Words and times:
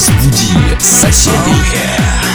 разбуди 0.00 0.78
соседей. 0.80 2.29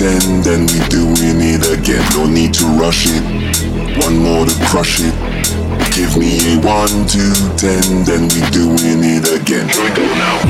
pretend 0.00 0.46
and 0.46 0.70
we 0.70 0.78
doing 0.88 1.40
it 1.42 1.78
again. 1.78 2.02
No 2.16 2.26
need 2.26 2.54
to 2.54 2.64
rush 2.80 3.04
it. 3.06 3.22
One 4.02 4.16
more 4.18 4.46
to 4.46 4.66
crush 4.66 5.00
it. 5.00 5.14
Give 5.94 6.16
me 6.16 6.54
a 6.54 6.60
one, 6.60 7.06
two, 7.06 7.34
ten, 7.58 8.04
then 8.04 8.22
we 8.32 8.40
doing 8.50 9.04
it 9.04 9.28
again. 9.30 9.68
Here 9.68 9.84
we 9.84 9.90
go 9.94 10.06
now. 10.16 10.40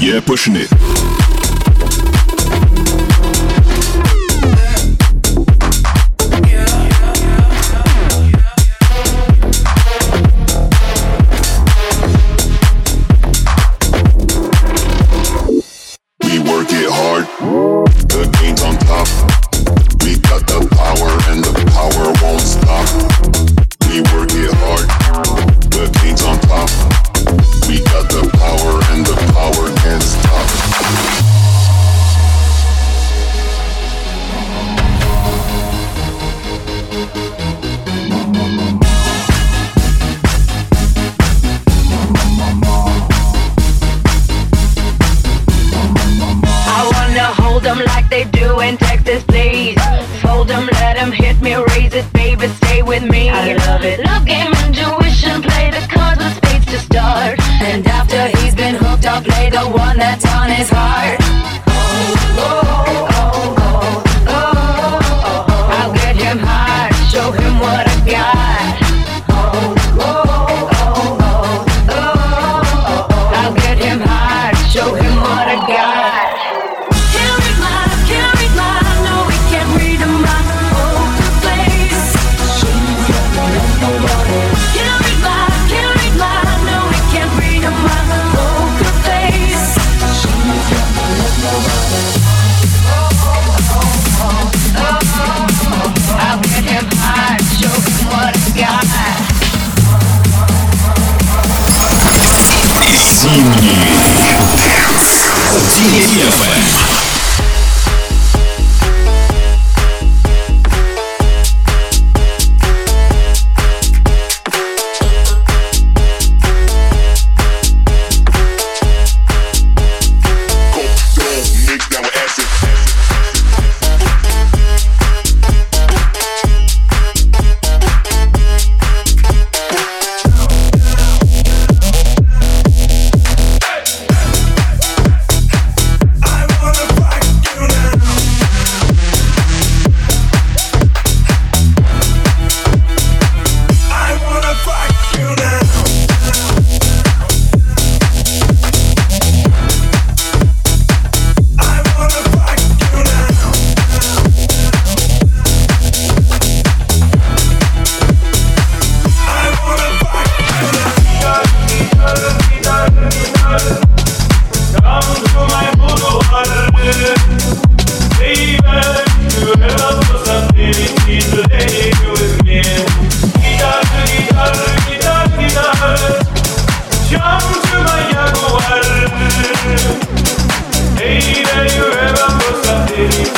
Yeah, 0.00 0.20
pushing 0.24 0.56
it. 0.56 1.23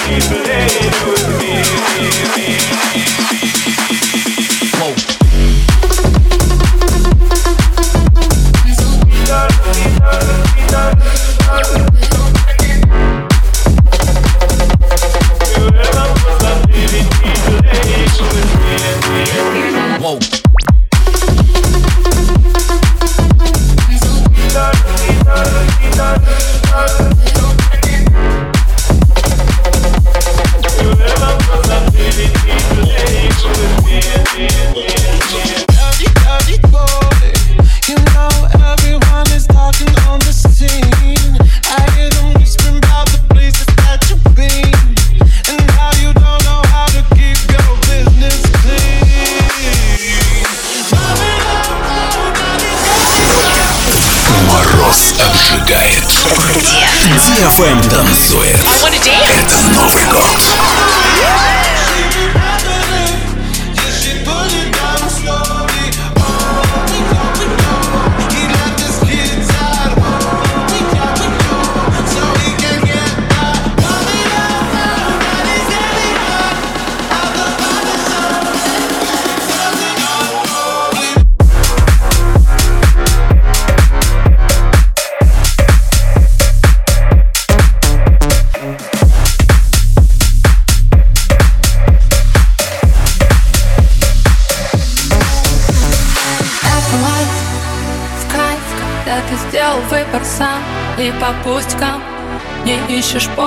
people. 0.08 0.85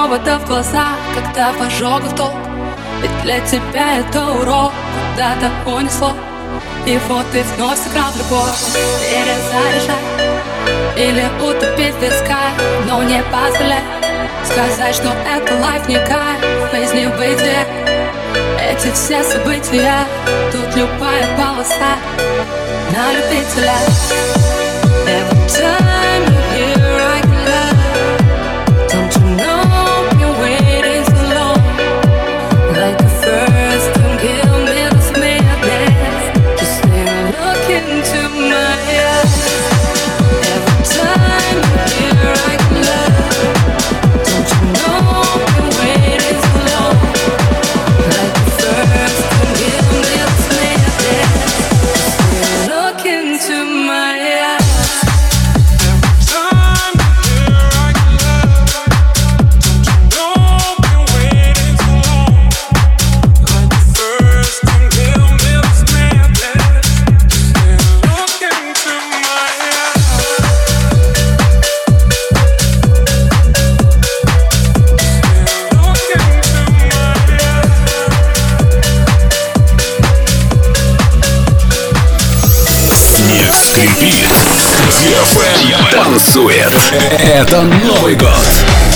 Повода 0.10 0.40
в 0.40 0.48
глаза, 0.48 0.88
когда 1.14 1.52
в 1.54 1.62
ожогах 1.62 2.16
толк 2.16 2.34
Ведь 3.02 3.22
для 3.22 3.40
тебя 3.42 4.00
это 4.00 4.26
урок, 4.32 4.74
куда-то 5.14 5.52
унесло 5.70 6.14
И 6.88 7.00
вот 7.08 7.26
ты 7.32 7.44
вновь 7.44 7.78
сыграл 7.78 8.12
в 8.12 8.18
любовь. 8.18 8.50
Перезаряжай 9.02 9.96
Или 10.98 11.26
утопить 11.42 11.94
в 11.94 12.00
песка 12.00 12.40
Но 12.88 13.04
не 13.04 13.22
позволяй 13.24 13.84
Сказать, 14.46 14.96
что 14.96 15.10
это 15.32 15.54
лайф 15.62 15.88
не 15.88 15.98
кайф 15.98 16.74
Без 16.74 16.92
небытия 16.92 17.66
Эти 18.60 18.92
все 18.94 19.24
события 19.24 20.06
Тут 20.52 20.76
любая 20.76 21.38
полоса 21.38 21.98
На 22.96 23.14
любителя. 23.14 23.76
Every 25.06 25.48
time 25.48 26.29
танцует. 86.40 86.72
Это 87.22 87.64
Новый 87.64 88.16
год. 88.16 88.89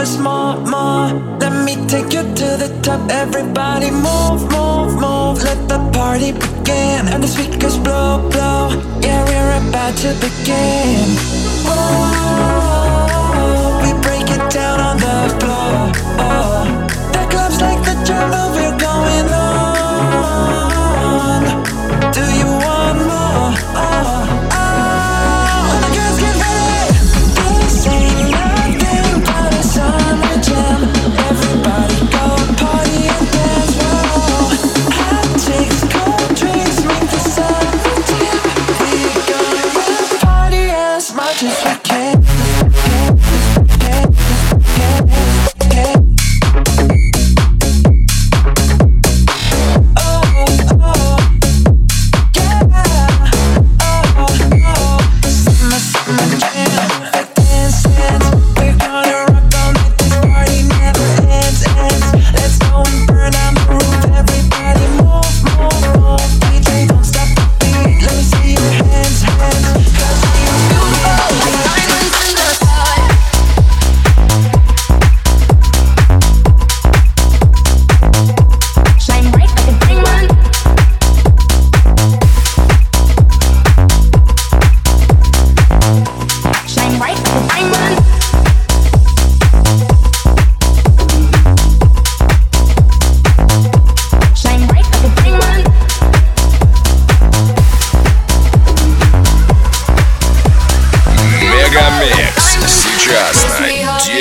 us 0.00 0.14
smart 0.14 0.60
more. 0.60 1.12
Let 1.38 1.52
me 1.64 1.74
take 1.86 2.12
you 2.14 2.22
to 2.22 2.48
the 2.62 2.68
top. 2.82 3.10
Everybody 3.10 3.90
move, 3.90 4.42
move, 4.50 4.94
move. 4.94 5.42
Let 5.42 5.68
the 5.68 5.78
party 5.92 6.32
begin. 6.32 7.08
And 7.12 7.22
the 7.22 7.28
speakers 7.28 7.76
blow, 7.76 8.28
blow. 8.30 8.70
Yeah, 9.02 9.20
we're 9.28 9.68
about 9.68 9.94
to 9.98 10.14
begin. 10.24 11.06
Oh, 11.68 13.00
we 13.82 13.90
break 14.00 14.26
it 14.36 14.44
down 14.50 14.80
on 14.80 14.96
the 15.06 15.16
floor. 15.38 15.92
Oh, 16.24 16.64
the 17.12 17.22
club's 17.32 17.60
like 17.60 17.82
the 17.84 17.96
jungle. 18.06 18.48
We're 18.56 18.79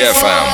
FM. 0.10 0.49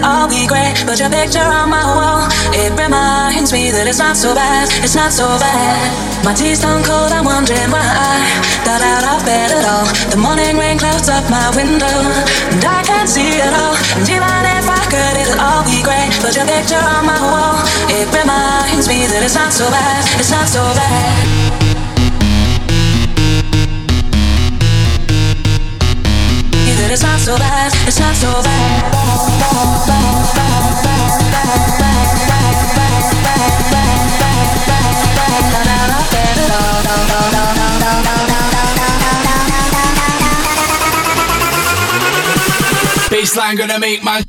It'll 0.00 0.16
all 0.16 0.28
be 0.28 0.46
great. 0.48 0.80
Put 0.88 0.98
your 0.98 1.12
picture 1.12 1.44
on 1.44 1.68
my 1.68 1.84
wall. 1.84 2.24
It 2.56 2.72
reminds 2.72 3.52
me 3.52 3.68
that 3.68 3.84
it's 3.84 4.00
not 4.00 4.16
so 4.16 4.32
bad. 4.32 4.72
It's 4.80 4.96
not 4.96 5.12
so 5.12 5.28
bad. 5.36 5.76
My 6.24 6.32
tea's 6.32 6.64
stone 6.64 6.80
cold. 6.80 7.12
I'm 7.12 7.28
wondering 7.28 7.68
why 7.68 7.84
I 7.84 8.16
got 8.64 8.80
out 8.80 9.04
of 9.12 9.20
bed 9.28 9.52
at 9.52 9.64
all. 9.68 9.84
The 10.08 10.16
morning 10.16 10.56
rain 10.56 10.80
clouds 10.80 11.12
up 11.12 11.28
my 11.28 11.52
window, 11.52 11.92
and 12.48 12.64
I 12.64 12.80
can't 12.80 13.12
see 13.12 13.44
it 13.44 13.52
all. 13.52 13.76
And 14.00 14.08
even 14.08 14.40
if 14.56 14.64
I 14.72 14.80
could, 14.88 15.14
it'll 15.20 15.36
all 15.36 15.68
be 15.68 15.84
great. 15.84 16.16
Put 16.24 16.32
your 16.32 16.48
picture 16.48 16.80
on 16.80 17.04
my 17.04 17.20
wall. 17.20 17.60
It 17.92 18.08
reminds 18.08 18.88
me 18.88 19.04
that 19.04 19.20
it's 19.20 19.36
not 19.36 19.52
so 19.52 19.68
bad. 19.68 20.00
It's 20.16 20.32
not 20.32 20.48
so 20.48 20.64
bad. 20.80 21.39
It's 26.92 27.02
not 27.02 27.20
so 27.20 27.36
bad, 27.38 27.72
it's 27.86 28.00
not 28.00 28.16
so 28.16 28.42
bad. 28.42 28.90
Baseline 43.10 43.56
gonna 43.58 43.78
make 43.78 44.02
my 44.02 44.22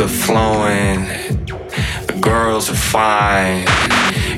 liquor 0.00 0.12
flowing, 0.14 1.04
the 2.06 2.18
girls 2.20 2.70
are 2.70 2.74
fine. 2.74 3.64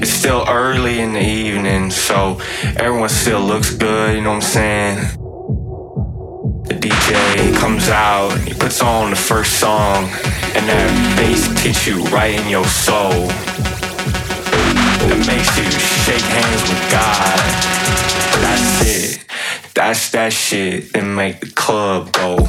It's 0.01 0.11
still 0.11 0.45
early 0.49 1.01
in 1.01 1.13
the 1.13 1.23
evening, 1.23 1.91
so 1.91 2.41
everyone 2.77 3.09
still 3.09 3.41
looks 3.41 3.73
good, 3.73 4.17
you 4.17 4.23
know 4.23 4.31
what 4.31 4.37
I'm 4.37 4.43
saying? 4.43 4.97
The 6.65 6.75
DJ 6.75 7.57
comes 7.57 7.89
out, 7.89 8.37
he 8.41 8.55
puts 8.55 8.83
on 8.83 9.11
the 9.11 9.17
first 9.17 9.61
song, 9.61 10.05
and 10.57 10.69
that 10.69 11.17
bass 11.17 11.47
hits 11.63 11.87
you 11.87 12.03
right 12.07 12.35
in 12.41 12.49
your 12.49 12.65
soul. 12.65 13.29
It 15.13 15.27
makes 15.27 15.57
you 15.59 15.71
shake 15.71 16.23
hands 16.23 16.63
with 16.63 16.91
God. 16.91 17.39
That's 18.43 18.87
it. 18.87 19.25
That's 19.75 20.11
that 20.11 20.33
shit 20.33 20.93
that 20.93 21.05
make 21.05 21.41
the 21.41 21.51
club 21.51 22.11
go 22.13 22.49